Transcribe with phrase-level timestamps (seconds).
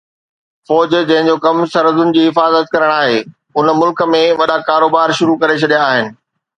[0.67, 5.41] فوج جنهن جو ڪم سرحدن جي حفاظت ڪرڻ آهي ان ملڪ ۾ وڏا ڪاروبار شروع
[5.45, 6.15] ڪري ڇڏيا آهن